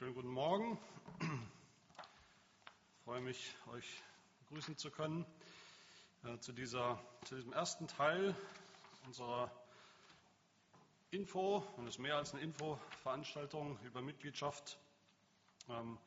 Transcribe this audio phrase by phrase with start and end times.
[0.00, 0.78] Schönen guten Morgen.
[1.20, 4.02] Ich freue mich, euch
[4.48, 5.26] begrüßen zu können
[6.24, 8.34] äh, zu, dieser, zu diesem ersten Teil
[9.04, 9.50] unserer
[11.10, 14.78] Info, und es ist mehr als eine Info-Veranstaltung über Mitgliedschaft.
[15.68, 15.98] Ähm,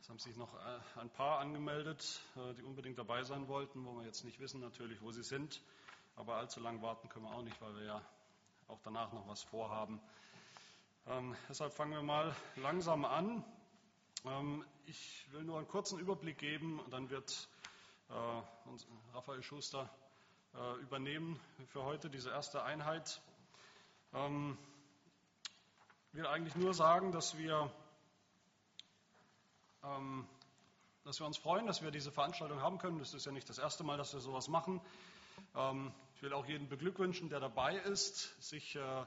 [0.00, 3.96] es haben sich noch äh, ein paar angemeldet, äh, die unbedingt dabei sein wollten, wo
[3.96, 5.60] wir jetzt nicht wissen natürlich, wo sie sind.
[6.14, 8.02] Aber allzu lang warten können wir auch nicht, weil wir ja
[8.68, 10.00] auch danach noch was vorhaben.
[11.08, 13.44] Ähm, deshalb fangen wir mal langsam an.
[14.24, 17.48] Ähm, ich will nur einen kurzen Überblick geben, dann wird
[18.08, 19.88] äh, Raphael Schuster
[20.54, 23.22] äh, übernehmen für heute diese erste Einheit.
[24.14, 24.58] Ähm,
[26.10, 27.70] ich will eigentlich nur sagen, dass wir,
[29.84, 30.26] ähm,
[31.04, 32.98] dass wir uns freuen, dass wir diese Veranstaltung haben können.
[32.98, 34.80] Das ist ja nicht das erste Mal, dass wir sowas machen.
[35.54, 39.04] Ähm, ich will auch jeden beglückwünschen, der dabei ist, sich äh,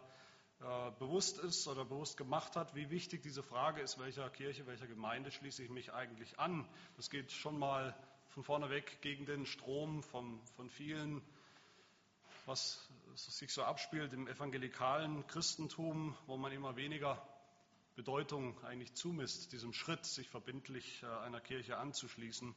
[0.99, 5.31] bewusst ist oder bewusst gemacht hat, wie wichtig diese Frage ist, welcher Kirche, welcher Gemeinde
[5.31, 6.67] schließe ich mich eigentlich an.
[6.97, 7.95] Das geht schon mal
[8.29, 11.21] von vorne weg gegen den Strom von, von vielen,
[12.45, 17.21] was sich so abspielt im evangelikalen Christentum, wo man immer weniger
[17.95, 22.55] Bedeutung eigentlich zumisst, diesem Schritt, sich verbindlich äh, einer Kirche anzuschließen.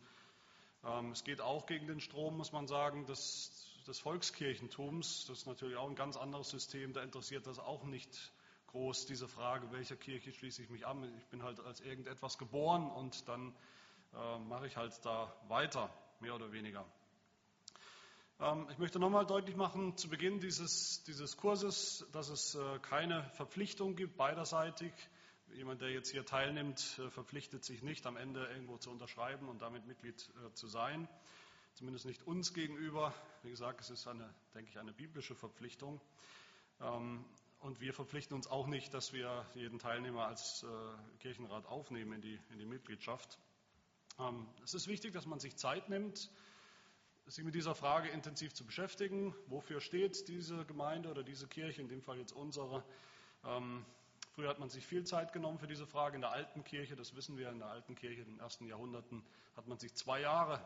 [0.84, 5.26] Ähm, es geht auch gegen den Strom, muss man sagen, des, des Volkskirchentums.
[5.26, 6.92] Das ist natürlich auch ein ganz anderes System.
[6.92, 8.32] Da interessiert das auch nicht
[8.68, 11.04] groß, diese Frage, welcher Kirche schließe ich mich an.
[11.18, 13.54] Ich bin halt als irgendetwas geboren und dann
[14.14, 16.84] äh, mache ich halt da weiter, mehr oder weniger.
[18.40, 23.28] Ähm, ich möchte nochmal deutlich machen, zu Beginn dieses, dieses Kurses, dass es äh, keine
[23.34, 24.92] Verpflichtung gibt, beiderseitig.
[25.54, 29.60] Jemand, der jetzt hier teilnimmt, äh, verpflichtet sich nicht, am Ende irgendwo zu unterschreiben und
[29.60, 31.08] damit Mitglied äh, zu sein
[31.74, 33.14] zumindest nicht uns gegenüber.
[33.42, 36.00] Wie gesagt, es ist eine, denke ich, eine biblische Verpflichtung.
[36.80, 37.24] Ähm,
[37.60, 42.20] und wir verpflichten uns auch nicht, dass wir jeden Teilnehmer als äh, Kirchenrat aufnehmen in
[42.20, 43.38] die, in die Mitgliedschaft.
[44.18, 46.30] Ähm, es ist wichtig, dass man sich Zeit nimmt,
[47.26, 49.34] sich mit dieser Frage intensiv zu beschäftigen.
[49.46, 52.84] Wofür steht diese Gemeinde oder diese Kirche, in dem Fall jetzt unsere?
[53.44, 53.86] Ähm,
[54.32, 56.16] früher hat man sich viel Zeit genommen für diese Frage.
[56.16, 59.24] In der alten Kirche, das wissen wir, in der alten Kirche in den ersten Jahrhunderten
[59.56, 60.60] hat man sich zwei Jahre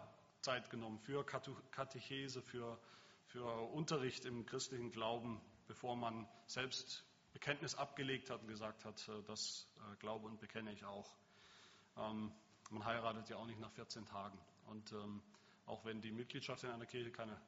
[0.46, 2.78] Zeit genommen für Katechese, für,
[3.24, 9.24] für Unterricht im christlichen Glauben, bevor man selbst Bekenntnis abgelegt hat und gesagt hat, äh,
[9.26, 11.16] das äh, glaube und bekenne ich auch.
[11.96, 12.32] Ähm,
[12.70, 14.38] man heiratet ja auch nicht nach 14 Tagen.
[14.66, 15.20] Und ähm,
[15.66, 17.40] auch wenn die Mitgliedschaft in einer Kirche keine,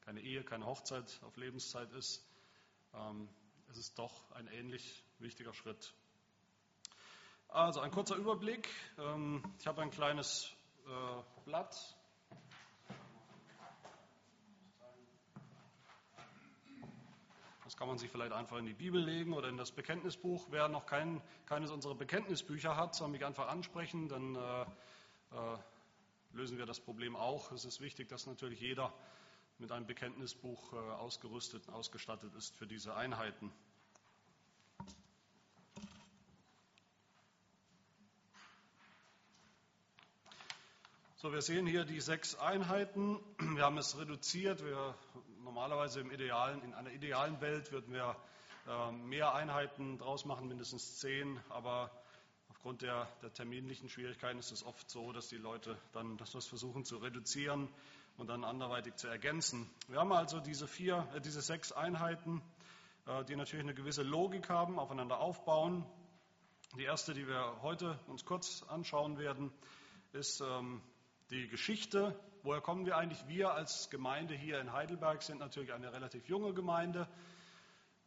[0.00, 2.26] keine Ehe, keine Hochzeit auf Lebenszeit ist,
[2.94, 3.28] ähm,
[3.68, 5.92] es ist doch ein ähnlich wichtiger Schritt.
[7.48, 8.68] Also ein kurzer Überblick.
[9.58, 10.50] Ich habe ein kleines
[10.86, 11.96] äh, Blatt
[17.76, 20.46] Kann man sich vielleicht einfach in die Bibel legen oder in das Bekenntnisbuch.
[20.50, 25.58] Wer noch kein, keines unserer Bekenntnisbücher hat, soll mich einfach ansprechen, dann äh, äh,
[26.32, 27.52] lösen wir das Problem auch.
[27.52, 28.94] Es ist wichtig, dass natürlich jeder
[29.58, 33.52] mit einem Bekenntnisbuch äh, ausgerüstet und ausgestattet ist für diese Einheiten.
[41.18, 43.18] So, wir sehen hier die sechs Einheiten.
[43.38, 44.62] Wir haben es reduziert.
[44.62, 44.94] Wir,
[45.42, 48.14] normalerweise im idealen, in einer idealen Welt würden wir
[48.68, 51.40] äh, mehr Einheiten draus machen, mindestens zehn.
[51.48, 51.90] Aber
[52.50, 56.84] aufgrund der, der, terminlichen Schwierigkeiten ist es oft so, dass die Leute dann das versuchen
[56.84, 57.70] zu reduzieren
[58.18, 59.70] und dann anderweitig zu ergänzen.
[59.88, 62.42] Wir haben also diese vier, äh, diese sechs Einheiten,
[63.06, 65.86] äh, die natürlich eine gewisse Logik haben, aufeinander aufbauen.
[66.76, 69.50] Die erste, die wir heute uns kurz anschauen werden,
[70.12, 70.82] ist ähm,
[71.30, 73.26] die Geschichte, woher kommen wir eigentlich?
[73.26, 77.08] Wir als Gemeinde hier in Heidelberg sind natürlich eine relativ junge Gemeinde.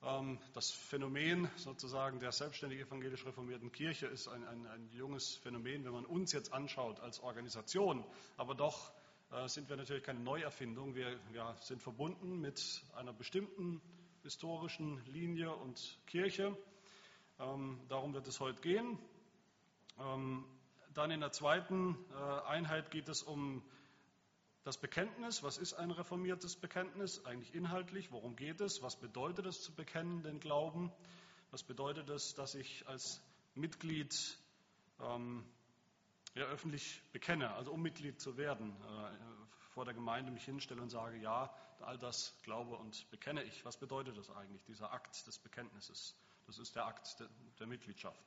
[0.01, 5.83] Ähm, das Phänomen sozusagen der selbstständig evangelisch reformierten Kirche ist ein, ein, ein junges Phänomen,
[5.83, 8.05] wenn man uns jetzt anschaut als Organisation.
[8.37, 8.93] Aber doch
[9.31, 10.95] äh, sind wir natürlich keine Neuerfindung.
[10.95, 13.81] Wir, wir sind verbunden mit einer bestimmten
[14.23, 16.55] historischen Linie und Kirche.
[17.37, 18.97] Ähm, darum wird es heute gehen.
[20.93, 23.63] Dann in der zweiten äh, Einheit geht es um
[24.63, 25.43] das Bekenntnis.
[25.43, 27.25] Was ist ein reformiertes Bekenntnis?
[27.25, 28.11] Eigentlich inhaltlich.
[28.11, 28.81] Worum geht es?
[28.81, 30.91] Was bedeutet es zu bekennen, den Glauben?
[31.51, 33.21] Was bedeutet es, dass ich als
[33.55, 34.37] Mitglied
[34.99, 35.45] ähm,
[36.35, 40.89] ja, öffentlich bekenne, also um Mitglied zu werden, äh, vor der Gemeinde mich hinstelle und
[40.89, 43.65] sage, ja, all das glaube und bekenne ich.
[43.65, 46.15] Was bedeutet das eigentlich, dieser Akt des Bekenntnisses?
[46.45, 47.27] Das ist der Akt de,
[47.59, 48.23] der Mitgliedschaft.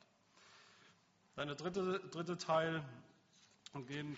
[1.35, 2.85] Dann der dritte, dritte Teil,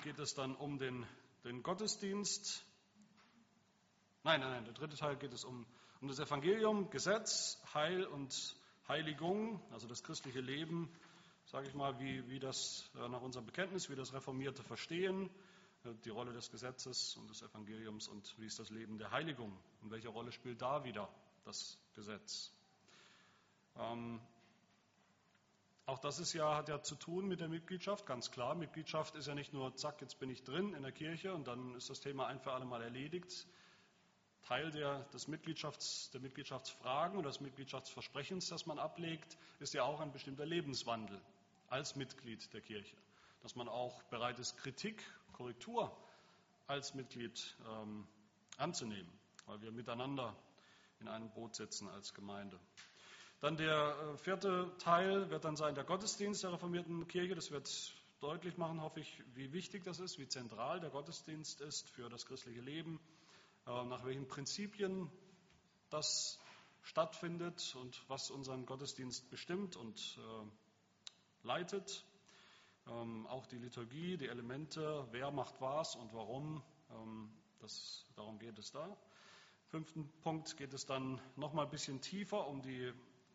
[0.03, 1.07] geht es dann um den,
[1.45, 2.65] den Gottesdienst.
[4.23, 5.67] Nein, nein, nein, der dritte Teil geht es um,
[6.01, 8.57] um das Evangelium, Gesetz, Heil und
[8.89, 10.91] Heiligung, also das christliche Leben
[11.47, 15.31] sage ich mal, wie, wie das äh, nach unserem Bekenntnis, wie das Reformierte verstehen,
[15.85, 19.57] äh, die Rolle des Gesetzes und des Evangeliums und wie ist das Leben der Heiligung
[19.83, 21.09] und welche Rolle spielt da wieder
[21.45, 22.51] das Gesetz.
[23.77, 24.21] Ähm,
[25.87, 28.55] auch das ist ja, hat ja zu tun mit der Mitgliedschaft, ganz klar.
[28.55, 31.75] Mitgliedschaft ist ja nicht nur, zack, jetzt bin ich drin in der Kirche und dann
[31.75, 33.47] ist das Thema ein für alle Mal erledigt.
[34.47, 40.01] Teil der, des Mitgliedschafts, der Mitgliedschaftsfragen und des Mitgliedschaftsversprechens, das man ablegt, ist ja auch
[40.01, 41.21] ein bestimmter Lebenswandel
[41.69, 42.97] als Mitglied der Kirche.
[43.43, 45.03] Dass man auch bereit ist, Kritik,
[45.33, 45.95] Korrektur
[46.67, 48.07] als Mitglied ähm,
[48.57, 49.13] anzunehmen,
[49.47, 50.35] weil wir miteinander
[51.01, 52.59] in einem Boot sitzen als Gemeinde.
[53.45, 57.35] Dann der äh, vierte Teil wird dann sein der Gottesdienst der reformierten Kirche.
[57.35, 61.91] Das wird deutlich machen, hoffe ich, wie wichtig das ist, wie zentral der Gottesdienst ist
[61.91, 62.99] für das christliche Leben,
[63.67, 65.11] äh, nach welchen Prinzipien
[65.91, 66.41] das
[66.85, 72.03] stattfindet und was unseren Gottesdienst bestimmt und äh, leitet.
[72.89, 76.63] Ähm, auch die Liturgie, die Elemente, wer macht was und warum,
[76.93, 77.31] ähm,
[77.61, 78.97] das, darum geht es da.
[79.67, 82.91] Fünften Punkt geht es dann noch mal ein bisschen tiefer um die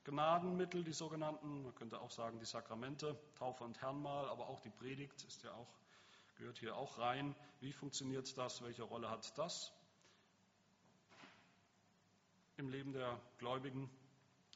[0.05, 4.69] Gnadenmittel, die sogenannten, man könnte auch sagen die Sakramente, Taufe und Herrnmal, aber auch die
[4.69, 5.67] Predigt ist ja auch,
[6.37, 7.35] gehört hier auch rein.
[7.59, 8.61] Wie funktioniert das?
[8.61, 9.71] Welche Rolle hat das
[12.57, 13.89] im Leben der Gläubigen?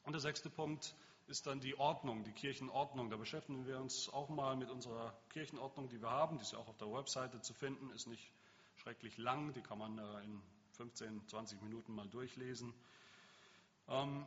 [0.04, 0.94] Und der sechste Punkt
[1.26, 3.10] ist dann die Ordnung, die Kirchenordnung.
[3.10, 6.36] Da beschäftigen wir uns auch mal mit unserer Kirchenordnung, die wir haben.
[6.36, 8.30] Die ist ja auch auf der Webseite zu finden, ist nicht
[8.76, 10.42] schrecklich lang, die kann man äh, in
[10.72, 12.74] 15, 20 Minuten mal durchlesen.
[13.88, 14.26] Ähm,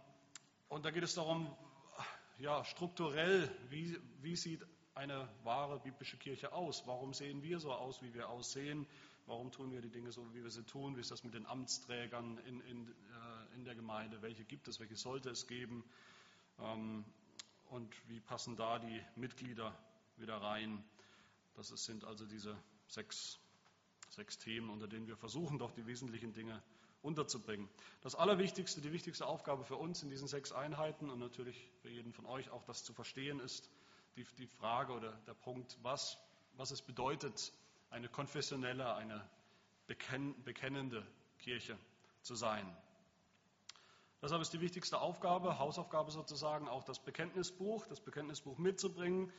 [0.70, 1.56] und da geht es darum,
[2.40, 6.86] ja, strukturell, wie, wie sieht eine wahre biblische Kirche aus?
[6.86, 8.86] Warum sehen wir so aus, wie wir aussehen?
[9.26, 10.96] Warum tun wir die Dinge so, wie wir sie tun?
[10.96, 14.22] Wie ist das mit den Amtsträgern in, in, äh, in der Gemeinde?
[14.22, 14.80] Welche gibt es?
[14.80, 15.84] Welche sollte es geben?
[16.60, 17.06] Ähm,
[17.70, 19.78] und wie passen da die Mitglieder
[20.18, 20.84] wieder rein?
[21.56, 23.40] Das sind also diese sechs,
[24.10, 26.77] sechs Themen, unter denen wir versuchen, doch die wesentlichen Dinge zu
[27.08, 27.70] unterzubringen.
[28.02, 32.14] Das Allerwichtigste, die wichtigste Aufgabe für uns in diesen sechs Einheiten und natürlich für jeden
[32.14, 33.72] von euch auch das zu verstehen ist,
[34.18, 36.18] die, die Frage oder der Punkt, was,
[36.58, 37.54] was es bedeutet,
[37.90, 39.28] eine konfessionelle, eine
[39.88, 41.08] bekenn, bekennende
[41.40, 41.78] Kirche
[42.22, 42.76] zu sein.
[44.22, 49.32] Deshalb ist die wichtigste Aufgabe, Hausaufgabe sozusagen, auch das Bekenntnisbuch, das Bekenntnisbuch mitzubringen.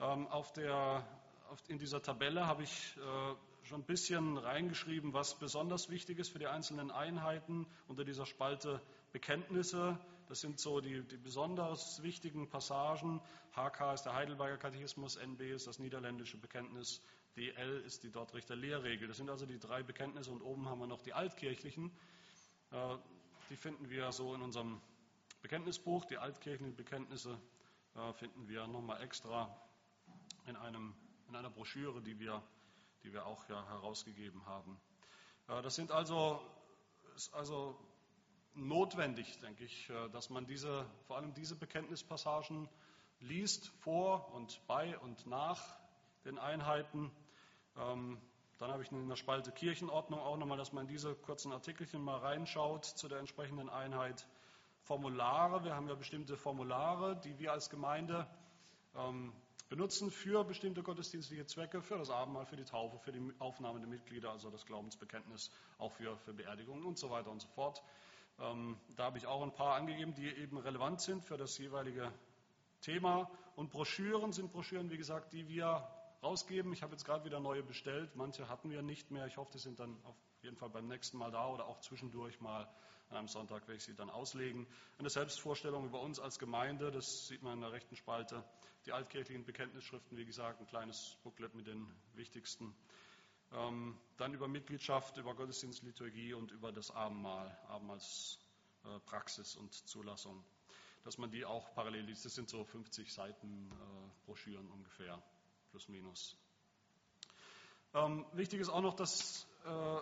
[0.00, 1.04] Ähm, auf der,
[1.50, 6.30] auf, in dieser Tabelle habe ich äh, schon ein bisschen reingeschrieben, was besonders wichtig ist
[6.30, 8.80] für die einzelnen Einheiten unter dieser Spalte
[9.12, 9.98] Bekenntnisse.
[10.28, 13.20] Das sind so die, die besonders wichtigen Passagen.
[13.54, 17.00] HK ist der Heidelberger Katechismus, NB ist das niederländische Bekenntnis,
[17.36, 19.08] DL ist die Dortrichter Lehrregel.
[19.08, 21.90] Das sind also die drei Bekenntnisse und oben haben wir noch die altkirchlichen.
[22.70, 22.96] Äh,
[23.50, 24.80] die finden wir so in unserem
[25.42, 26.04] Bekenntnisbuch.
[26.06, 27.38] Die altkirchlichen Bekenntnisse
[27.94, 29.54] äh, finden wir nochmal extra
[30.46, 30.94] in, einem,
[31.28, 32.42] in einer Broschüre, die wir
[33.02, 34.80] die wir auch ja herausgegeben haben.
[35.46, 36.40] Das sind also,
[37.14, 37.76] ist also
[38.54, 42.68] notwendig, denke ich, äh, dass man diese, vor allem diese Bekenntnispassagen
[43.20, 45.60] liest vor und bei und nach
[46.24, 47.10] den Einheiten.
[47.76, 48.20] Ähm,
[48.58, 52.02] dann habe ich in der Spalte Kirchenordnung auch nochmal, dass man in diese kurzen Artikelchen
[52.02, 54.26] mal reinschaut zu der entsprechenden Einheit.
[54.82, 58.26] Formulare, wir haben ja bestimmte Formulare, die wir als Gemeinde
[58.94, 59.32] ähm,
[59.72, 63.88] benutzen für bestimmte gottesdienstliche Zwecke, für das Abendmahl, für die Taufe, für die Aufnahme der
[63.88, 67.82] Mitglieder, also das Glaubensbekenntnis, auch für, für Beerdigungen und so weiter und so fort.
[68.38, 72.12] Ähm, da habe ich auch ein paar angegeben, die eben relevant sind für das jeweilige
[72.82, 73.30] Thema.
[73.56, 75.88] Und Broschüren sind Broschüren, wie gesagt, die wir
[76.22, 76.74] rausgeben.
[76.74, 78.14] Ich habe jetzt gerade wieder neue bestellt.
[78.14, 79.26] Manche hatten wir nicht mehr.
[79.26, 82.40] Ich hoffe, die sind dann auf jeden Fall beim nächsten Mal da oder auch zwischendurch
[82.40, 82.68] mal
[83.10, 84.66] an einem Sonntag werde ich sie dann auslegen.
[84.98, 88.42] Eine Selbstvorstellung über uns als Gemeinde, das sieht man in der rechten Spalte.
[88.86, 92.74] Die altkirchlichen Bekenntnisschriften, wie gesagt, ein kleines Booklet mit den wichtigsten.
[93.52, 100.42] Ähm, dann über Mitgliedschaft, über Gottesdienstliturgie und über das Abendmahl, Abendmahlspraxis äh, und Zulassung.
[101.04, 102.24] Dass man die auch parallel liest.
[102.24, 105.22] Das sind so 50 Seiten äh, Broschüren ungefähr,
[105.70, 106.36] plus minus.
[107.94, 109.98] Ähm, wichtig ist auch noch, dass äh,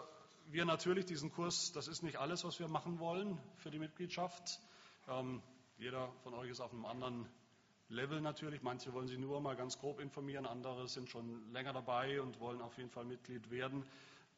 [0.52, 4.61] wir natürlich diesen Kurs, das ist nicht alles, was wir machen wollen für die Mitgliedschaft.
[5.09, 5.42] Ähm,
[5.78, 7.28] jeder von euch ist auf einem anderen
[7.88, 8.62] Level natürlich.
[8.62, 12.61] Manche wollen sich nur mal ganz grob informieren, andere sind schon länger dabei und wollen
[12.61, 13.85] auf jeden Fall Mitglied werden.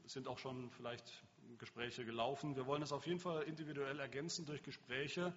[0.05, 1.05] Es sind auch schon vielleicht
[1.59, 2.57] Gespräche gelaufen.
[2.57, 5.35] Wir wollen es auf jeden Fall individuell ergänzen durch Gespräche.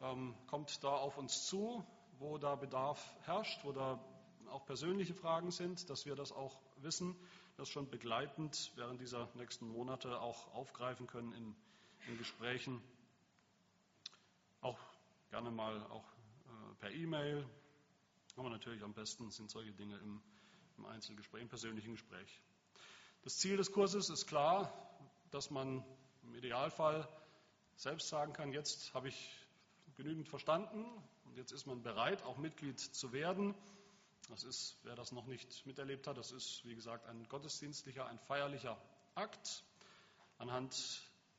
[0.00, 1.84] Ähm, kommt da auf uns zu,
[2.18, 4.02] wo da Bedarf herrscht, wo da
[4.50, 7.16] auch persönliche Fragen sind, dass wir das auch wissen
[7.56, 11.54] das schon begleitend während dieser nächsten Monate auch aufgreifen können in,
[12.08, 12.82] in Gesprächen.
[14.60, 14.78] Auch
[15.30, 17.48] gerne mal auch äh, per E-Mail.
[18.36, 20.20] Aber natürlich am besten sind solche Dinge im,
[20.78, 22.40] im Einzelgespräch, im persönlichen Gespräch.
[23.22, 24.72] Das Ziel des Kurses ist klar,
[25.30, 25.84] dass man
[26.24, 27.08] im Idealfall
[27.76, 29.30] selbst sagen kann, jetzt habe ich
[29.96, 30.84] genügend verstanden
[31.24, 33.54] und jetzt ist man bereit, auch Mitglied zu werden.
[34.28, 38.18] Das ist, wer das noch nicht miterlebt hat, das ist, wie gesagt, ein gottesdienstlicher, ein
[38.18, 38.80] feierlicher
[39.14, 39.64] Akt
[40.38, 40.74] anhand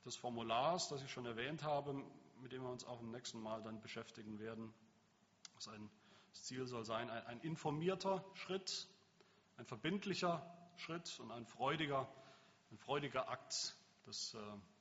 [0.06, 1.94] des Formulars, das ich schon erwähnt habe,
[2.42, 4.74] mit dem wir uns auch im nächsten Mal dann beschäftigen werden.
[5.56, 5.70] Das,
[6.34, 8.88] Ziel soll sein, ein, ein, informierter Schritt,
[9.58, 12.08] ein verbindlicher Schritt und ein freudiger,
[12.72, 13.76] ein freudiger Akt
[14.06, 14.40] des, äh,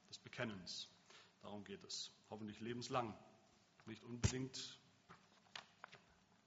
[0.08, 0.88] des Bekennens.
[1.42, 2.10] Darum geht es.
[2.28, 3.16] Hoffentlich lebenslang.
[3.86, 4.78] Nicht unbedingt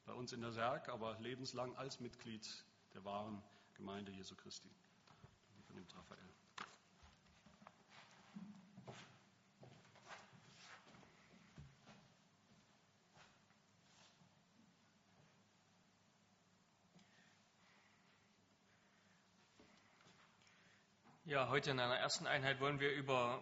[0.07, 2.47] bei uns in der Serg, aber lebenslang als Mitglied
[2.93, 3.43] der wahren
[3.75, 4.69] Gemeinde Jesu Christi.
[5.67, 6.17] Von dem Raphael.
[21.25, 23.41] Ja, heute in einer ersten Einheit wollen wir über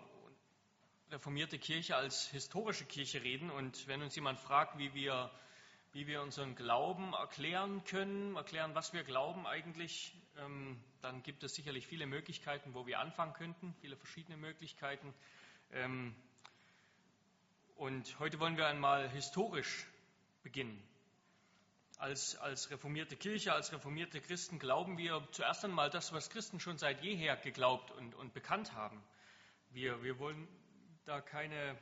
[1.11, 3.51] reformierte Kirche als historische Kirche reden.
[3.51, 5.29] Und wenn uns jemand fragt, wie wir
[5.95, 11.55] wie wir unseren Glauben erklären können, erklären, was wir glauben eigentlich, ähm, dann gibt es
[11.55, 15.13] sicherlich viele Möglichkeiten, wo wir anfangen könnten, viele verschiedene Möglichkeiten.
[15.71, 16.13] Ähm,
[17.77, 19.87] und heute wollen wir einmal historisch
[20.43, 20.83] beginnen.
[21.97, 26.77] Als, als reformierte Kirche, als reformierte Christen glauben wir zuerst einmal das, was Christen schon
[26.77, 29.01] seit jeher geglaubt und, und bekannt haben.
[29.69, 30.45] Wir, wir wollen
[31.05, 31.77] da keine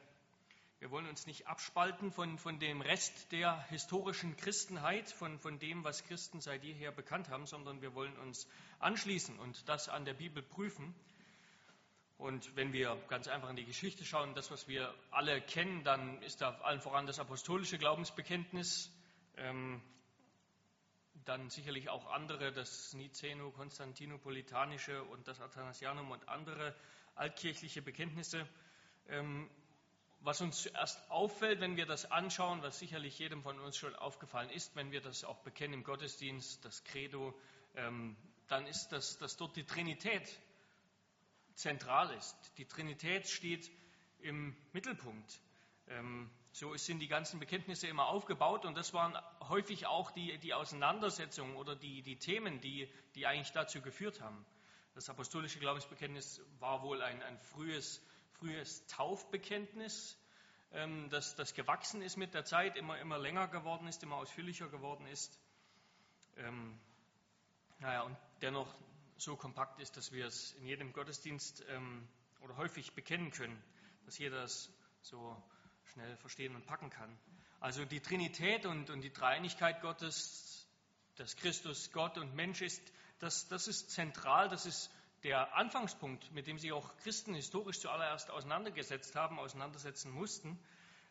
[0.84, 5.86] wir wollen uns nicht abspalten von, von dem Rest der historischen Christenheit, von, von dem,
[5.86, 8.50] was Christen seit jeher bekannt haben, sondern wir wollen uns
[8.80, 10.94] anschließen und das an der Bibel prüfen.
[12.18, 16.22] Und wenn wir ganz einfach in die Geschichte schauen, das, was wir alle kennen, dann
[16.22, 18.92] ist da allen voran das apostolische Glaubensbekenntnis,
[19.38, 19.82] ähm,
[21.24, 26.76] dann sicherlich auch andere, das Niceno-Konstantinopolitanische und das Athanasianum und andere
[27.16, 28.46] altkirchliche Bekenntnisse.
[29.08, 29.50] Ähm,
[30.24, 34.50] was uns zuerst auffällt, wenn wir das anschauen, was sicherlich jedem von uns schon aufgefallen
[34.50, 37.38] ist, wenn wir das auch bekennen im Gottesdienst, das Credo,
[37.76, 38.16] ähm,
[38.48, 40.40] dann ist das, dass dort die Trinität
[41.56, 42.36] zentral ist.
[42.58, 43.70] Die Trinität steht
[44.20, 45.42] im Mittelpunkt.
[45.88, 49.18] Ähm, so sind die ganzen Bekenntnisse immer aufgebaut und das waren
[49.50, 54.46] häufig auch die, die Auseinandersetzungen oder die, die Themen, die, die eigentlich dazu geführt haben.
[54.94, 58.02] Das apostolische Glaubensbekenntnis war wohl ein, ein frühes
[58.44, 60.18] frühes Taufbekenntnis,
[60.74, 64.68] ähm, das, das gewachsen ist mit der Zeit, immer, immer länger geworden ist, immer ausführlicher
[64.68, 65.40] geworden ist.
[66.36, 66.78] Ähm,
[67.80, 68.68] naja, und dennoch
[69.16, 72.06] so kompakt ist, dass wir es in jedem Gottesdienst ähm,
[72.42, 73.64] oder häufig bekennen können,
[74.06, 74.70] dass jeder es
[75.04, 75.42] so
[75.94, 77.18] schnell verstehen und packen kann.
[77.62, 80.68] Also die Trinität und, und die Dreieinigkeit Gottes,
[81.16, 82.82] dass Christus Gott und Mensch ist,
[83.20, 84.92] das, das ist zentral, das ist
[85.24, 90.60] der Anfangspunkt, mit dem sich auch Christen historisch zuallererst auseinandergesetzt haben, auseinandersetzen mussten,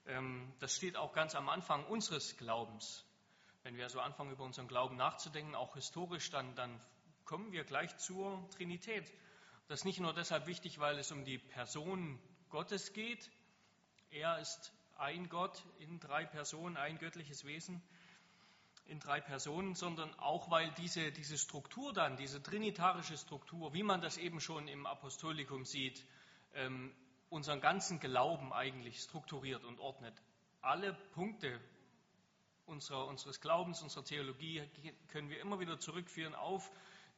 [0.06, 3.04] ähm, das steht auch ganz am Anfang unseres Glaubens.
[3.62, 6.80] Wenn wir so anfangen, über unseren Glauben nachzudenken, auch historisch, dann, dann
[7.24, 9.10] kommen wir gleich zur Trinität.
[9.68, 12.18] Das ist nicht nur deshalb wichtig, weil es um die Person
[12.50, 13.30] Gottes geht.
[14.10, 17.82] Er ist ein Gott in drei Personen, ein göttliches Wesen
[18.86, 24.00] in drei Personen, sondern auch weil diese, diese Struktur dann, diese trinitarische Struktur, wie man
[24.00, 26.04] das eben schon im Apostolikum sieht,
[26.54, 26.94] ähm,
[27.30, 30.14] unseren ganzen Glauben eigentlich strukturiert und ordnet.
[30.60, 31.60] Alle Punkte
[32.66, 34.62] unserer, unseres Glaubens, unserer Theologie
[35.08, 36.70] können wir immer wieder zurückführen auf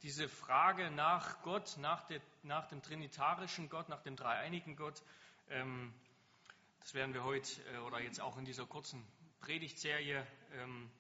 [0.03, 5.03] diese Frage nach Gott, nach, der, nach dem trinitarischen Gott, nach dem dreieinigen Gott.
[5.49, 5.93] Ähm,
[6.81, 9.03] das werden wir heute äh, oder jetzt auch in dieser kurzen
[9.41, 10.91] Predigtserie ähm,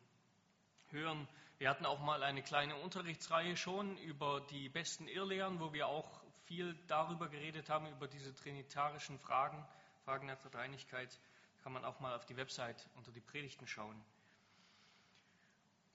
[0.94, 1.28] hören.
[1.58, 6.22] Wir hatten auch mal eine kleine Unterrichtsreihe schon über die besten Irrlehren, wo wir auch
[6.46, 9.62] viel darüber geredet haben, über diese trinitarischen Fragen,
[10.04, 11.18] Fragen nach der Dreinigkeit.
[11.62, 14.02] Kann man auch mal auf die Website unter die Predigten schauen.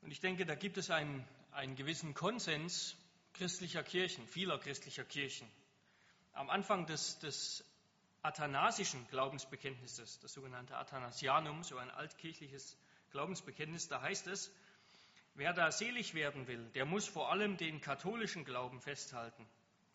[0.01, 2.96] Und ich denke, da gibt es einen, einen gewissen Konsens
[3.34, 5.50] christlicher Kirchen, vieler christlicher Kirchen.
[6.34, 7.63] Am Anfang des, des
[8.22, 12.77] athanasischen Glaubensbekenntnisses, das sogenannte Athanasianum, so ein altkirchliches
[13.12, 14.51] Glaubensbekenntnis, da heißt es,
[15.36, 19.48] Wer da selig werden will, der muss vor allem den katholischen Glauben festhalten.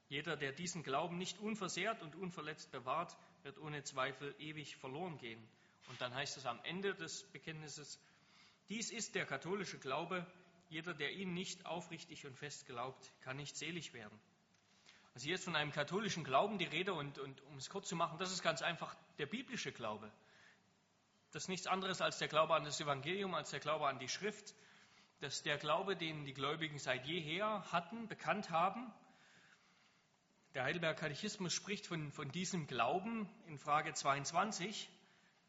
[0.08, 5.42] Jeder, der diesen Glauben nicht unversehrt und unverletzt bewahrt, wird ohne Zweifel ewig verloren gehen.
[5.88, 7.98] Und dann heißt es am Ende des Bekenntnisses,
[8.68, 10.26] dies ist der katholische Glaube,
[10.70, 14.18] jeder, der ihn nicht aufrichtig und fest glaubt, kann nicht selig werden.
[15.14, 17.94] Also hier ist von einem katholischen Glauben die Rede und, und um es kurz zu
[17.94, 20.10] machen, das ist ganz einfach der biblische Glaube.
[21.32, 24.08] Das ist nichts anderes als der Glaube an das Evangelium, als der Glaube an die
[24.08, 24.54] Schrift,
[25.20, 28.92] dass der Glaube, den die Gläubigen seit jeher hatten, bekannt haben.
[30.54, 34.88] Der Heidelberger Katechismus spricht von, von diesem Glauben in Frage 22.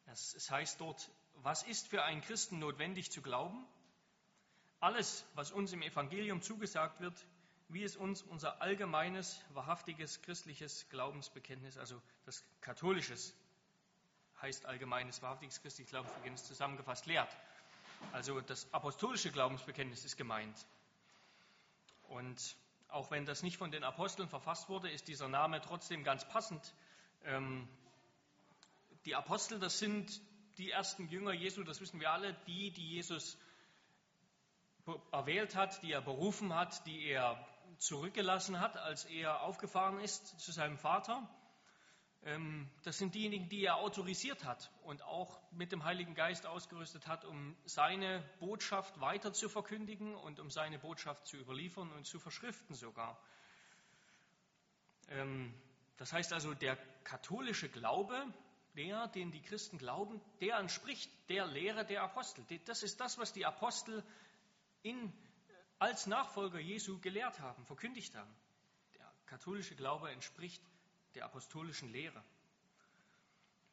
[0.08, 3.66] Es heißt dort, was ist für einen Christen notwendig zu glauben?
[4.80, 7.26] Alles, was uns im Evangelium zugesagt wird,
[7.68, 13.36] wie es uns unser allgemeines, wahrhaftiges christliches Glaubensbekenntnis, also das katholisches,
[14.42, 17.36] heißt allgemeines, wahrhaftiges christliches Glaubensbekenntnis zusammengefasst lehrt.
[18.12, 20.56] Also das apostolische Glaubensbekenntnis ist gemeint.
[22.04, 22.56] Und
[22.90, 26.74] auch wenn das nicht von den Aposteln verfasst wurde, ist dieser Name trotzdem ganz passend.
[27.26, 27.68] Ähm,
[29.06, 30.22] die Apostel, das sind
[30.58, 33.38] die ersten Jünger Jesu, das wissen wir alle, die, die Jesus
[35.12, 37.46] erwählt hat, die er berufen hat, die er
[37.78, 41.28] zurückgelassen hat, als er aufgefahren ist zu seinem Vater.
[42.26, 47.08] Ähm, das sind diejenigen, die er autorisiert hat und auch mit dem Heiligen Geist ausgerüstet
[47.08, 52.20] hat, um seine Botschaft weiter zu verkündigen und um seine Botschaft zu überliefern und zu
[52.20, 53.22] verschriften sogar.
[55.10, 55.54] Ähm,
[55.98, 58.26] das heißt also, der katholische Glaube,
[58.76, 62.44] der, den die Christen glauben, der entspricht der Lehre der Apostel.
[62.66, 64.04] Das ist das, was die Apostel
[64.82, 65.14] in,
[65.78, 68.36] als Nachfolger Jesu gelehrt haben, verkündigt haben.
[68.96, 70.62] Der katholische Glaube entspricht
[71.16, 72.24] der apostolischen Lehre.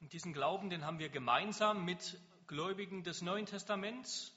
[0.01, 4.33] Und diesen Glauben, den haben wir gemeinsam mit Gläubigen des Neuen Testaments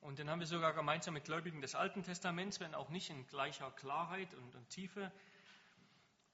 [0.00, 3.26] und den haben wir sogar gemeinsam mit Gläubigen des Alten Testaments, wenn auch nicht in
[3.26, 5.12] gleicher Klarheit und, und Tiefe.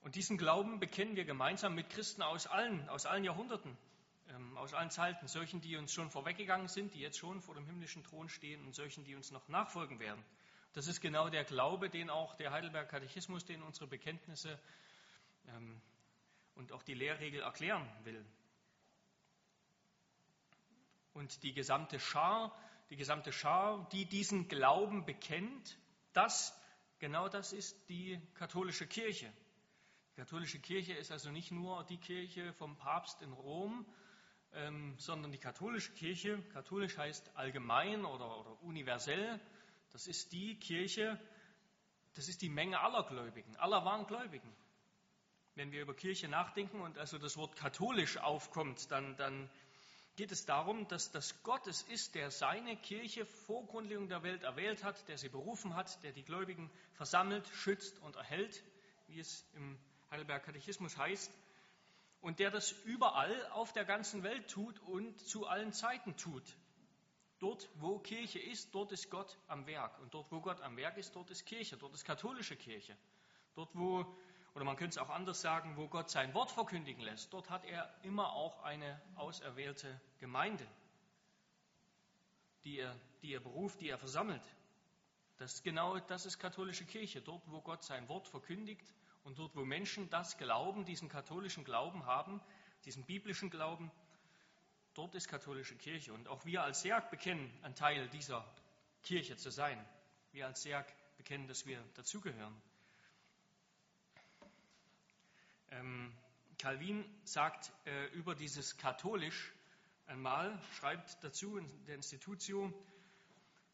[0.02, 3.76] Und diesen Glauben bekennen wir gemeinsam mit Christen aus allen, aus allen Jahrhunderten,
[4.28, 7.66] ähm, aus allen Zeiten, solchen, die uns schon vorweggegangen sind, die jetzt schon vor dem
[7.66, 10.24] himmlischen Thron stehen und solchen, die uns noch nachfolgen werden.
[10.74, 14.60] Das ist genau der Glaube, den auch der Heidelberg Katechismus, den unsere Bekenntnisse
[15.48, 15.80] ähm,
[16.54, 18.24] und auch die Lehrregel erklären will.
[21.12, 22.54] Und die gesamte Schar,
[22.90, 25.78] die gesamte Schar, die diesen Glauben bekennt,
[26.12, 26.54] das,
[26.98, 29.32] genau das ist die katholische Kirche.
[30.12, 33.86] Die katholische Kirche ist also nicht nur die Kirche vom Papst in Rom,
[34.52, 39.40] ähm, sondern die katholische Kirche, katholisch heißt allgemein oder, oder universell,
[39.92, 41.20] das ist die Kirche,
[42.14, 44.50] das ist die Menge aller Gläubigen, aller wahren Gläubigen.
[45.56, 49.48] Wenn wir über Kirche nachdenken und also das Wort katholisch aufkommt, dann, dann
[50.14, 54.42] geht es darum, dass das Gott es ist, der seine Kirche vor Grundlegung der Welt
[54.42, 58.62] erwählt hat, der sie berufen hat, der die Gläubigen versammelt, schützt und erhält,
[59.06, 59.78] wie es im
[60.10, 61.32] Heidelberg Katechismus heißt,
[62.20, 66.44] und der das überall auf der ganzen Welt tut und zu allen Zeiten tut.
[67.38, 69.98] Dort, wo Kirche ist, dort ist Gott am Werk.
[70.00, 72.94] Und dort, wo Gott am Werk ist, dort ist Kirche, dort ist katholische Kirche.
[73.54, 74.04] Dort, wo,
[74.56, 77.64] oder man könnte es auch anders sagen, wo Gott sein Wort verkündigen lässt, dort hat
[77.66, 80.66] er immer auch eine auserwählte Gemeinde,
[82.64, 84.42] die er, die er beruft, die er versammelt.
[85.36, 87.20] Das genau das ist katholische Kirche.
[87.20, 92.06] Dort, wo Gott sein Wort verkündigt und dort, wo Menschen das Glauben, diesen katholischen Glauben
[92.06, 92.40] haben,
[92.86, 93.92] diesen biblischen Glauben,
[94.96, 96.14] Dort ist katholische Kirche.
[96.14, 98.42] Und auch wir als Serg bekennen, ein Teil dieser
[99.02, 99.78] Kirche zu sein.
[100.32, 102.56] Wir als Serg bekennen, dass wir dazugehören.
[105.65, 105.65] Ähm,
[106.58, 109.52] Calvin sagt äh, über dieses katholisch
[110.06, 112.72] einmal, schreibt dazu in der Institutio,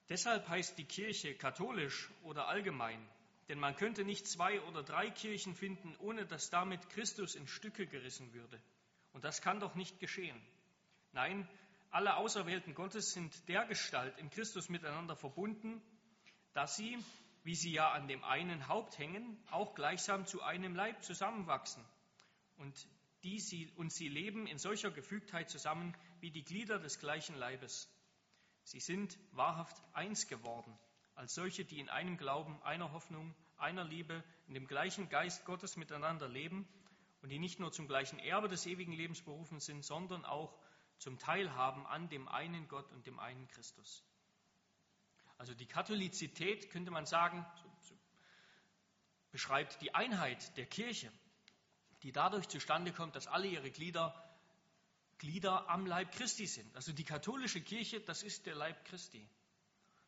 [0.08, 3.00] deshalb heißt die Kirche katholisch oder allgemein,
[3.48, 7.86] denn man könnte nicht zwei oder drei Kirchen finden, ohne dass damit Christus in Stücke
[7.86, 8.60] gerissen würde.
[9.12, 10.40] Und das kann doch nicht geschehen.
[11.12, 11.48] Nein,
[11.90, 15.82] alle Auserwählten Gottes sind dergestalt in Christus miteinander verbunden,
[16.54, 16.98] dass sie,
[17.44, 21.84] wie sie ja an dem einen Haupt hängen, auch gleichsam zu einem Leib zusammenwachsen.
[22.56, 22.88] Und,
[23.24, 27.88] die sie, und sie leben in solcher Gefügtheit zusammen wie die Glieder des gleichen Leibes.
[28.64, 30.78] Sie sind wahrhaft eins geworden,
[31.14, 35.76] als solche, die in einem Glauben, einer Hoffnung, einer Liebe, in dem gleichen Geist Gottes
[35.76, 36.68] miteinander leben
[37.22, 40.56] und die nicht nur zum gleichen Erbe des ewigen Lebens berufen sind, sondern auch
[40.98, 44.04] zum Teilhaben an dem einen Gott und dem einen Christus.
[45.42, 47.44] Also die Katholizität, könnte man sagen,
[49.32, 51.10] beschreibt die Einheit der Kirche,
[52.04, 54.14] die dadurch zustande kommt, dass alle ihre Glieder
[55.18, 56.72] Glieder am Leib Christi sind.
[56.76, 59.28] Also die katholische Kirche, das ist der Leib Christi.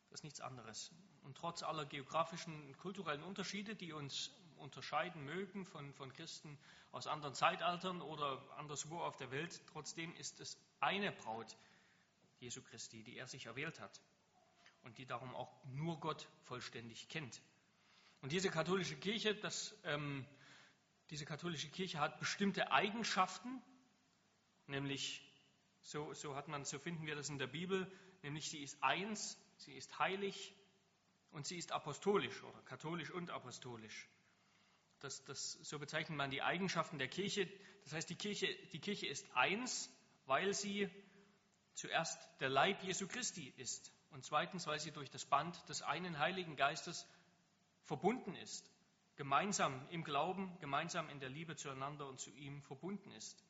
[0.09, 0.93] Das ist nichts anderes.
[1.23, 6.57] Und trotz aller geografischen und kulturellen Unterschiede, die uns unterscheiden mögen von, von Christen
[6.93, 11.57] aus anderen Zeitaltern oder anderswo auf der Welt, trotzdem ist es eine Braut
[12.39, 13.99] Jesu Christi, die er sich erwählt hat
[14.85, 17.41] und die darum auch nur Gott vollständig kennt.
[18.21, 20.25] Und diese katholische Kirche, das, ähm,
[21.09, 23.61] diese katholische Kirche hat bestimmte Eigenschaften,
[24.67, 25.21] nämlich
[25.81, 27.91] so, so hat man, so finden wir das in der Bibel,
[28.23, 30.53] nämlich sie ist eins sie ist heilig
[31.31, 34.07] und sie ist apostolisch oder katholisch und apostolisch.
[34.99, 37.49] Das, das, so bezeichnet man die Eigenschaften der Kirche.
[37.83, 39.89] Das heißt, die Kirche, die Kirche ist eins,
[40.25, 40.89] weil sie
[41.73, 46.19] zuerst der Leib Jesu Christi ist und zweitens, weil sie durch das Band des einen
[46.19, 47.05] Heiligen Geistes
[47.83, 48.71] verbunden ist,
[49.17, 53.43] gemeinsam im Glauben, gemeinsam in der Liebe zueinander und zu ihm verbunden ist.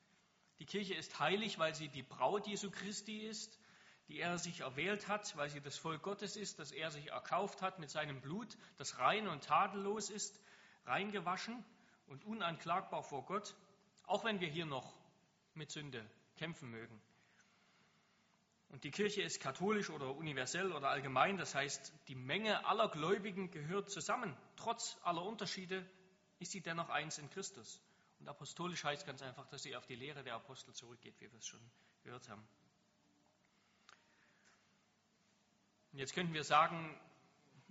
[0.58, 3.60] Die Kirche ist heilig, weil sie die Braut Jesu Christi ist,
[4.08, 7.62] die er sich erwählt hat, weil sie das Volk Gottes ist, das er sich erkauft
[7.62, 10.41] hat mit seinem Blut, das rein und tadellos ist,
[10.88, 11.63] reingewaschen
[12.08, 13.56] und unanklagbar vor Gott,
[14.08, 14.95] auch wenn wir hier noch
[15.54, 16.04] mit Sünde
[16.38, 16.99] kämpfen mögen.
[18.69, 23.51] Und die Kirche ist katholisch oder universell oder allgemein, das heißt, die Menge aller Gläubigen
[23.51, 24.36] gehört zusammen.
[24.58, 25.88] Trotz aller Unterschiede
[26.39, 27.82] ist sie dennoch eins in Christus.
[28.19, 31.39] Und apostolisch heißt ganz einfach, dass sie auf die Lehre der Apostel zurückgeht, wie wir
[31.39, 31.62] es schon
[32.04, 32.45] gehört haben.
[35.91, 36.99] Und jetzt könnten wir sagen,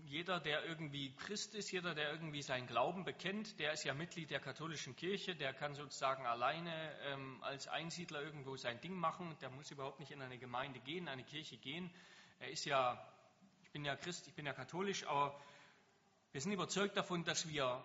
[0.08, 4.30] jeder, der irgendwie Christ ist, jeder, der irgendwie seinen Glauben bekennt, der ist ja Mitglied
[4.30, 6.72] der katholischen Kirche, der kann sozusagen alleine
[7.06, 11.08] ähm, als Einsiedler irgendwo sein Ding machen, der muss überhaupt nicht in eine Gemeinde gehen,
[11.08, 11.90] eine Kirche gehen.
[12.38, 13.02] Er ist ja,
[13.62, 15.40] ich bin ja Christ, ich bin ja katholisch, aber
[16.32, 17.82] wir sind überzeugt davon, dass wir,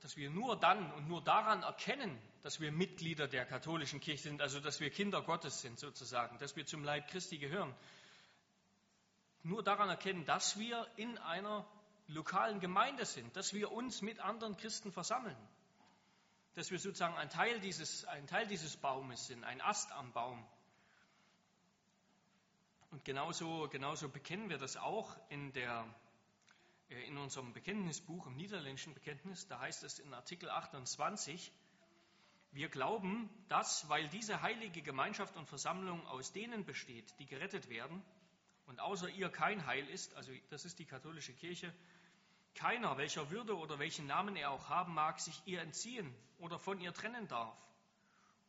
[0.00, 4.40] dass wir nur dann und nur daran erkennen, dass wir Mitglieder der katholischen Kirche sind,
[4.40, 7.74] also dass wir Kinder Gottes sind sozusagen, dass wir zum Leib Christi gehören
[9.48, 11.66] nur daran erkennen, dass wir in einer
[12.06, 15.36] lokalen Gemeinde sind, dass wir uns mit anderen Christen versammeln,
[16.54, 20.46] dass wir sozusagen ein Teil dieses, ein Teil dieses Baumes sind, ein Ast am Baum.
[22.90, 25.84] Und genauso, genauso bekennen wir das auch in, der,
[26.88, 29.46] äh, in unserem Bekenntnisbuch, im niederländischen Bekenntnis.
[29.46, 31.52] Da heißt es in Artikel 28,
[32.52, 38.02] wir glauben, dass, weil diese heilige Gemeinschaft und Versammlung aus denen besteht, die gerettet werden,
[38.68, 41.72] und außer ihr kein Heil ist, also das ist die katholische Kirche,
[42.54, 46.78] keiner, welcher Würde oder welchen Namen er auch haben mag, sich ihr entziehen oder von
[46.78, 47.56] ihr trennen darf,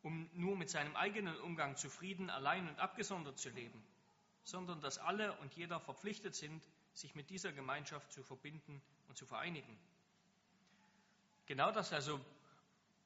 [0.02, 3.82] um nur mit seinem eigenen Umgang zufrieden, allein und abgesondert zu leben,
[4.44, 6.62] sondern dass alle und jeder verpflichtet sind,
[6.94, 9.80] sich mit dieser Gemeinschaft zu verbinden und zu vereinigen.
[11.46, 12.20] Genau das also,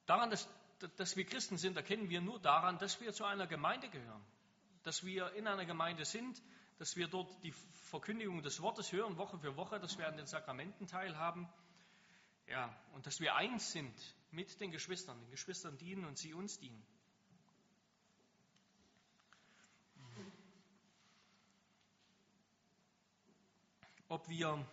[0.06, 0.48] daran, dass,
[0.96, 4.24] dass wir Christen sind, erkennen wir nur daran, dass wir zu einer Gemeinde gehören,
[4.82, 6.42] dass wir in einer Gemeinde sind,
[6.78, 7.52] dass wir dort die
[7.90, 11.48] Verkündigung des Wortes hören, Woche für Woche, dass wir an den Sakramenten teilhaben.
[12.46, 13.94] Ja, und dass wir eins sind
[14.30, 16.84] mit den Geschwistern, den Geschwistern dienen und sie uns dienen.
[24.08, 24.66] Ob wir,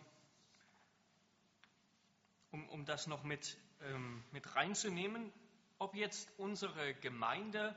[2.51, 5.31] um, um das noch mit, ähm, mit reinzunehmen,
[5.79, 7.75] ob jetzt unsere Gemeinde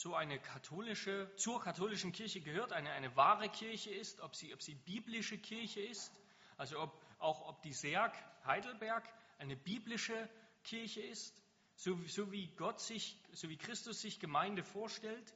[0.00, 4.62] so eine katholische, zur katholischen Kirche gehört, eine, eine wahre Kirche ist, ob sie, ob
[4.62, 6.10] sie biblische Kirche ist,
[6.56, 8.14] also ob, auch ob die Serg
[8.46, 9.06] Heidelberg
[9.38, 10.28] eine biblische
[10.64, 11.42] Kirche ist,
[11.76, 15.34] so, so wie Gott sich, so wie Christus sich Gemeinde vorstellt.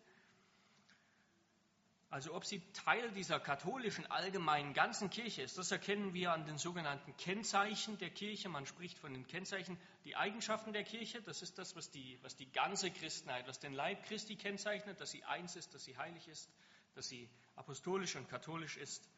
[2.14, 6.58] Also ob sie Teil dieser katholischen allgemeinen ganzen Kirche ist, das erkennen wir an den
[6.58, 8.48] sogenannten Kennzeichen der Kirche.
[8.48, 11.20] Man spricht von den Kennzeichen, die Eigenschaften der Kirche.
[11.22, 15.10] Das ist das, was die, was die ganze Christenheit, was den Leib Christi kennzeichnet, dass
[15.10, 16.48] sie eins ist, dass sie heilig ist,
[16.94, 19.10] dass sie apostolisch und katholisch ist.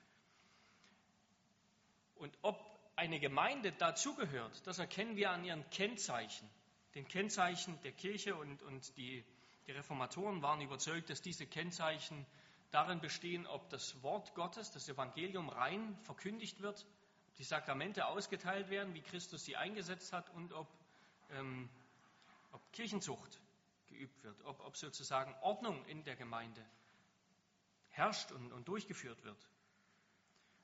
[2.14, 2.58] Und ob
[2.96, 6.48] eine Gemeinde dazugehört, das erkennen wir an ihren Kennzeichen,
[6.94, 9.22] den Kennzeichen der Kirche und, und die,
[9.66, 12.24] die Reformatoren waren überzeugt, dass diese Kennzeichen
[12.70, 16.86] darin bestehen, ob das Wort Gottes, das Evangelium rein verkündigt wird,
[17.28, 20.68] ob die Sakramente ausgeteilt werden, wie Christus sie eingesetzt hat und ob,
[21.30, 21.68] ähm,
[22.52, 23.40] ob Kirchenzucht
[23.88, 26.64] geübt wird, ob, ob, sozusagen Ordnung in der Gemeinde
[27.90, 29.48] herrscht und, und durchgeführt wird.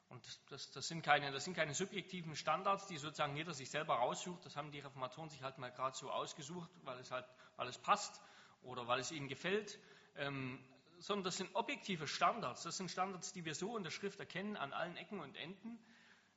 [0.09, 3.95] Und das, das, sind keine, das sind keine subjektiven Standards, die sozusagen jeder sich selber
[3.95, 4.45] raussucht.
[4.45, 7.25] Das haben die Reformatoren sich halt mal gerade so ausgesucht, weil es halt,
[7.57, 8.21] weil es passt
[8.63, 9.79] oder weil es ihnen gefällt.
[10.17, 10.63] Ähm,
[11.03, 12.63] sondern das sind objektive Standards.
[12.63, 15.79] Das sind Standards, die wir so in der Schrift erkennen an allen Ecken und Enden.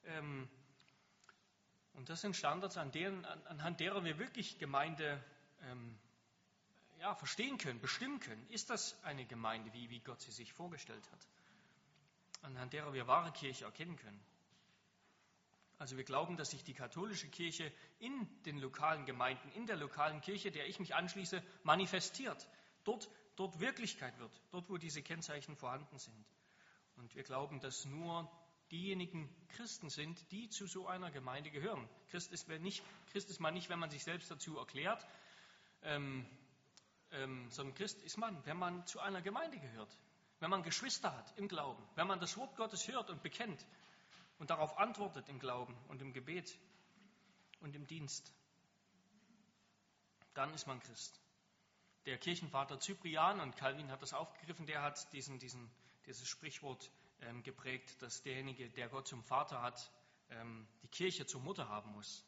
[0.05, 0.49] Ähm,
[1.93, 5.23] und das sind Standards, an deren, anhand derer wir wirklich Gemeinde
[5.69, 5.97] ähm,
[6.99, 8.45] ja, verstehen können, bestimmen können.
[8.49, 11.27] Ist das eine Gemeinde, wie, wie Gott sie sich vorgestellt hat?
[12.41, 14.19] Anhand derer wir wahre Kirche erkennen können.
[15.77, 20.21] Also wir glauben, dass sich die katholische Kirche in den lokalen Gemeinden, in der lokalen
[20.21, 22.47] Kirche, der ich mich anschließe, manifestiert.
[22.83, 26.25] Dort dort Wirklichkeit wird, dort wo diese Kennzeichen vorhanden sind.
[26.97, 28.31] Und wir glauben, dass nur
[28.71, 31.87] diejenigen Christen sind, die zu so einer Gemeinde gehören.
[32.09, 35.05] Christ ist, nicht, Christ ist man nicht, wenn man sich selbst dazu erklärt,
[35.83, 36.25] ähm,
[37.11, 39.95] ähm, sondern Christ ist man, wenn man zu einer Gemeinde gehört.
[40.39, 43.65] wenn man Geschwister hat im Glauben, wenn man das Wort Gottes hört und bekennt
[44.37, 46.57] und darauf antwortet im Glauben und im Gebet
[47.61, 48.33] und im Dienst,
[50.33, 51.19] dann ist man Christ.
[52.05, 55.71] Der Kirchenvater Cyprian, und Calvin hat das aufgegriffen, der hat diesen, diesen,
[56.05, 56.91] dieses Sprichwort
[57.21, 59.91] ähm, geprägt, dass derjenige, der Gott zum Vater hat,
[60.29, 62.23] ähm, die Kirche zur Mutter haben muss.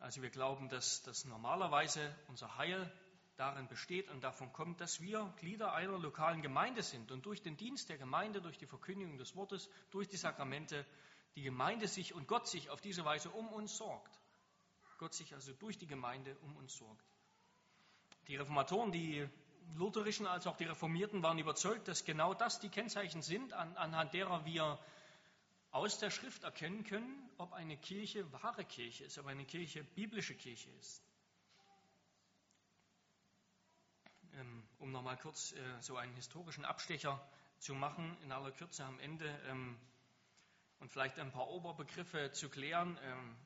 [0.00, 2.92] Also wir glauben, dass, dass normalerweise unser Heil
[3.36, 7.56] darin besteht und davon kommt, dass wir Glieder einer lokalen Gemeinde sind und durch den
[7.56, 10.84] Dienst der Gemeinde, durch die Verkündigung des Wortes, durch die Sakramente,
[11.36, 14.20] die Gemeinde sich und Gott sich auf diese Weise um uns sorgt.
[14.98, 17.13] Gott sich also durch die Gemeinde um uns sorgt.
[18.28, 19.28] Die Reformatoren, die
[19.76, 24.14] Lutherischen als auch die Reformierten waren überzeugt, dass genau das die Kennzeichen sind, an, anhand
[24.14, 24.78] derer wir
[25.70, 30.34] aus der Schrift erkennen können, ob eine Kirche wahre Kirche ist, ob eine Kirche biblische
[30.34, 31.02] Kirche ist.
[34.34, 37.20] Ähm, um nochmal kurz äh, so einen historischen Abstecher
[37.58, 39.78] zu machen, in aller Kürze am Ende ähm,
[40.78, 42.98] und vielleicht ein paar Oberbegriffe zu klären.
[43.02, 43.36] Ähm,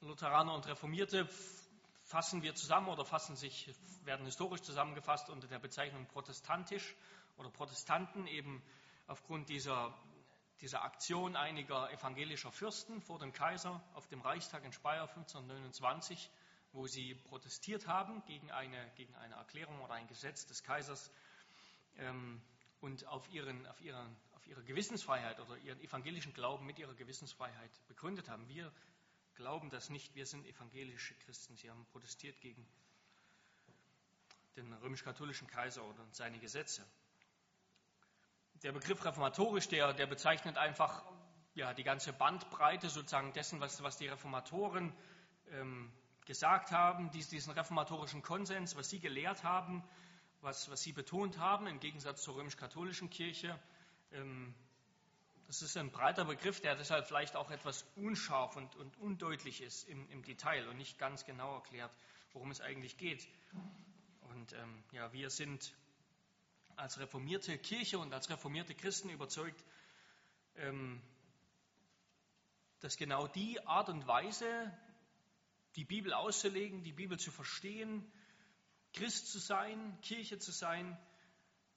[0.00, 1.28] Lutheraner und Reformierte
[2.08, 3.70] fassen wir zusammen oder fassen sich,
[4.04, 6.96] werden historisch zusammengefasst unter der Bezeichnung protestantisch
[7.36, 8.62] oder Protestanten, eben
[9.06, 9.94] aufgrund dieser
[10.60, 16.30] dieser Aktion einiger evangelischer Fürsten vor dem Kaiser auf dem Reichstag in Speyer 1529,
[16.72, 21.12] wo sie protestiert haben gegen eine, gegen eine Erklärung oder ein Gesetz des Kaisers
[21.98, 22.42] ähm,
[22.80, 27.70] und auf, ihren, auf, ihren, auf ihre Gewissensfreiheit oder ihren evangelischen Glauben mit ihrer Gewissensfreiheit
[27.86, 28.48] begründet haben.
[28.48, 28.72] Wir
[29.38, 31.56] glauben das nicht, wir sind evangelische Christen.
[31.56, 32.68] Sie haben protestiert gegen
[34.56, 36.84] den römisch-katholischen Kaiser und seine Gesetze
[38.62, 41.04] der Begriff reformatorisch, der, der bezeichnet einfach
[41.54, 44.92] ja, die ganze Bandbreite sozusagen dessen, was, was die Reformatoren
[45.52, 45.92] ähm,
[46.26, 49.82] gesagt haben, dies, diesen reformatorischen Konsens, was sie gelehrt haben,
[50.40, 53.58] was, was sie betont haben, im Gegensatz zur römisch-katholischen Kirche.
[54.12, 54.54] Ähm,
[55.48, 59.88] das ist ein breiter Begriff, der deshalb vielleicht auch etwas unscharf und, und undeutlich ist
[59.88, 61.90] im, im, Detail und nicht ganz genau erklärt,
[62.34, 63.26] worum es eigentlich geht.
[64.28, 65.74] Und ähm, ja, wir sind
[66.76, 69.64] als reformierte Kirche und als reformierte Christen überzeugt,
[70.56, 71.00] ähm,
[72.80, 74.70] dass genau die Art und Weise,
[75.76, 78.12] die Bibel auszulegen, die Bibel zu verstehen,
[78.92, 80.98] Christ zu sein, Kirche zu sein,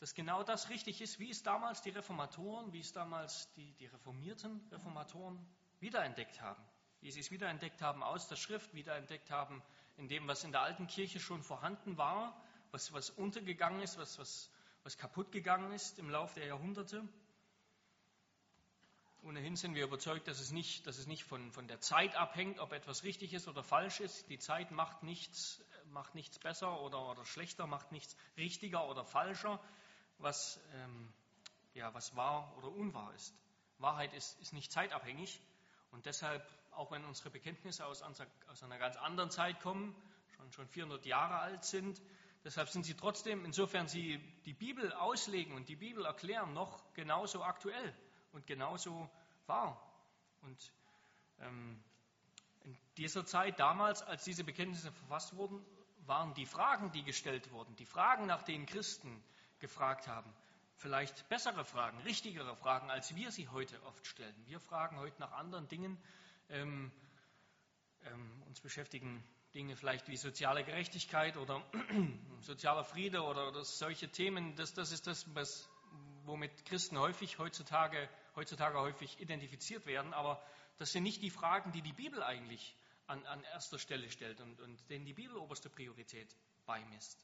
[0.01, 3.85] dass genau das richtig ist, wie es damals die Reformatoren, wie es damals die, die
[3.85, 5.39] reformierten Reformatoren
[5.79, 6.61] wiederentdeckt haben.
[6.99, 9.63] Wie sie es wiederentdeckt haben aus der Schrift, wiederentdeckt haben
[9.95, 12.35] in dem, was in der alten Kirche schon vorhanden war,
[12.71, 14.51] was, was untergegangen ist, was, was
[14.83, 17.07] was kaputt gegangen ist im Laufe der Jahrhunderte.
[19.23, 22.59] Ohnehin sind wir überzeugt, dass es nicht, dass es nicht von, von der Zeit abhängt,
[22.59, 24.29] ob etwas richtig ist oder falsch ist.
[24.29, 29.59] Die Zeit macht nichts, macht nichts besser oder, oder schlechter, macht nichts richtiger oder falscher,
[30.21, 31.13] was, ähm,
[31.73, 33.33] ja, was wahr oder unwahr ist.
[33.79, 35.41] Wahrheit ist, ist nicht zeitabhängig
[35.91, 39.95] und deshalb, auch wenn unsere Bekenntnisse aus, aus einer ganz anderen Zeit kommen,
[40.35, 42.01] schon, schon 400 Jahre alt sind,
[42.43, 47.43] Deshalb sind sie trotzdem, insofern sie die Bibel auslegen und die Bibel erklären, noch genauso
[47.43, 47.95] aktuell
[48.31, 49.09] und genauso
[49.45, 49.79] wahr.
[50.41, 50.73] Und
[51.39, 51.83] ähm,
[52.63, 55.63] in dieser Zeit, damals, als diese Bekenntnisse verfasst wurden,
[56.07, 59.23] waren die Fragen, die gestellt wurden, die Fragen, nach denen Christen
[59.61, 60.33] gefragt haben,
[60.75, 64.35] vielleicht bessere Fragen, richtigere Fragen, als wir sie heute oft stellen.
[64.47, 65.97] Wir fragen heute nach anderen Dingen,
[66.49, 66.91] ähm,
[68.03, 71.61] ähm, uns beschäftigen Dinge vielleicht wie soziale Gerechtigkeit oder
[72.41, 75.69] sozialer Friede oder, oder solche Themen, das, das ist das, was,
[76.23, 80.13] womit Christen häufig heutzutage, heutzutage häufig identifiziert werden.
[80.13, 80.41] Aber
[80.77, 82.75] das sind nicht die Fragen, die die Bibel eigentlich
[83.07, 86.33] an, an erster Stelle stellt und, und denen die Bibel oberste Priorität
[86.65, 87.19] beimisst.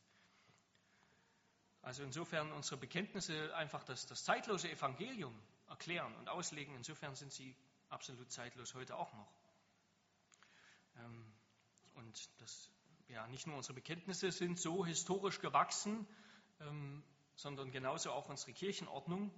[1.82, 5.34] Also insofern unsere Bekenntnisse einfach das, das zeitlose Evangelium
[5.68, 6.76] erklären und auslegen.
[6.76, 7.56] Insofern sind sie
[7.90, 9.32] absolut zeitlos heute auch noch.
[10.98, 11.34] Ähm,
[11.96, 12.70] und das,
[13.08, 16.08] ja, nicht nur unsere Bekenntnisse sind so historisch gewachsen,
[16.60, 17.04] ähm,
[17.36, 19.32] sondern genauso auch unsere Kirchenordnung.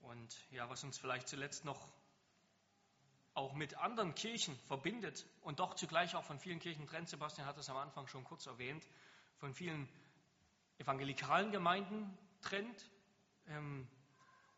[0.00, 1.92] Und ja, was uns vielleicht zuletzt noch
[3.34, 7.58] auch mit anderen Kirchen verbindet und doch zugleich auch von vielen Kirchen trennt, Sebastian hat
[7.58, 8.86] das am Anfang schon kurz erwähnt,
[9.36, 9.88] von vielen
[10.78, 12.90] evangelikalen Gemeinden trennt.
[13.48, 13.88] Ähm,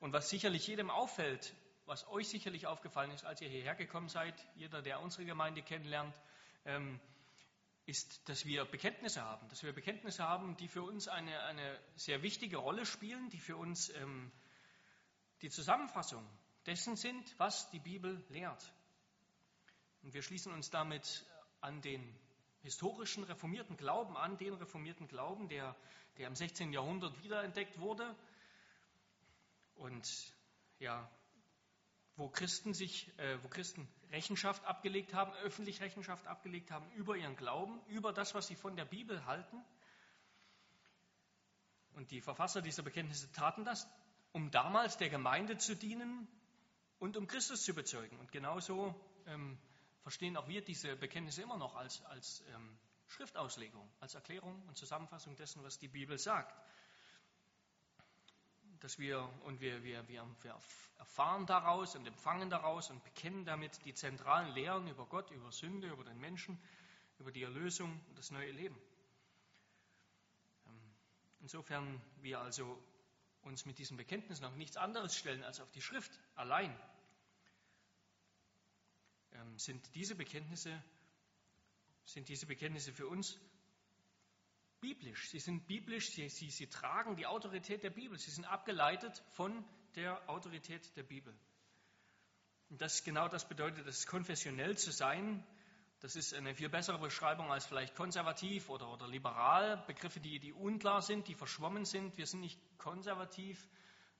[0.00, 1.54] und was sicherlich jedem auffällt,
[1.87, 6.14] was euch sicherlich aufgefallen ist, als ihr hierher gekommen seid, jeder, der unsere Gemeinde kennenlernt,
[6.64, 7.00] ähm,
[7.87, 12.22] ist, dass wir Bekenntnisse haben, dass wir Bekenntnisse haben, die für uns eine, eine sehr
[12.22, 14.31] wichtige Rolle spielen, die für uns ähm,
[15.40, 16.22] die Zusammenfassung
[16.66, 18.72] dessen sind, was die Bibel lehrt.
[20.02, 21.24] Und wir schließen uns damit
[21.62, 22.14] an den
[22.68, 25.74] historischen reformierten Glauben an, den reformierten Glauben, der,
[26.18, 26.70] der im 16.
[26.70, 28.14] Jahrhundert wiederentdeckt wurde
[29.76, 30.07] und
[30.78, 31.11] ja,
[32.16, 37.37] wo Christen sich, äh, wo Christen Rechenschaft abgelegt haben, öffentlich Rechenschaft abgelegt haben über ihren
[37.37, 39.64] Glauben, über das, was sie von der Bibel halten.
[41.94, 43.88] Und die Verfasser dieser Bekenntnisse taten das,
[44.33, 46.28] um damals der Gemeinde zu dienen
[46.98, 48.18] und um Christus zu bezeugen.
[48.18, 48.94] Und genauso
[49.26, 49.59] ähm,
[50.02, 55.37] verstehen auch wir diese Bekenntnisse immer noch als, als ähm, Schriftauslegung, als Erklärung und Zusammenfassung
[55.37, 56.54] dessen, was die Bibel sagt
[58.80, 60.61] dass wir und wir, wir, wir, wir
[60.98, 65.88] erfahren daraus und empfangen daraus und bekennen damit die zentralen Lehren über Gott, über Sünde,
[65.88, 66.61] über den Menschen,
[67.18, 68.78] über die Erlösung und das neue Leben.
[70.66, 70.94] Ähm,
[71.40, 72.80] insofern wir also
[73.42, 76.76] uns mit diesen Bekenntnissen auf nichts anderes stellen als auf die Schrift allein,
[79.32, 80.82] ähm, sind diese Bekenntnisse,
[82.04, 83.38] sind diese Bekenntnisse für uns
[84.80, 85.28] biblisch.
[85.30, 88.18] Sie sind biblisch, sie, sie, sie tragen die Autorität der Bibel.
[88.18, 89.64] Sie sind abgeleitet von
[89.96, 91.34] der Autorität der Bibel.
[92.70, 95.44] Und das genau das bedeutet, das konfessionell zu sein.
[96.00, 99.82] Das ist eine viel bessere Beschreibung als vielleicht konservativ oder, oder liberal.
[99.86, 102.16] Begriffe, die, die unklar sind, die verschwommen sind.
[102.16, 103.68] Wir sind nicht konservativ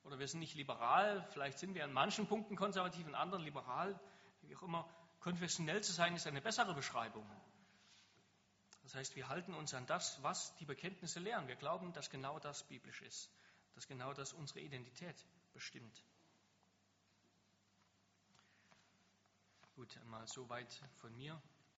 [0.03, 1.25] oder wir sind nicht liberal.
[1.31, 3.97] Vielleicht sind wir an manchen Punkten konservativ, in anderen liberal.
[4.41, 4.89] Wie auch immer.
[5.19, 7.25] Konfessionell zu sein ist eine bessere Beschreibung.
[8.83, 11.47] Das heißt, wir halten uns an das, was die Bekenntnisse lehren.
[11.47, 13.29] Wir glauben, dass genau das biblisch ist,
[13.75, 15.15] dass genau das unsere Identität
[15.53, 16.03] bestimmt.
[19.75, 21.41] Gut, einmal soweit von mir.